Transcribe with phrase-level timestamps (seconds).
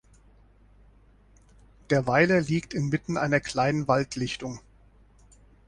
[1.91, 4.59] Der Weiler liegt inmitten einer kleinen Waldlichtung.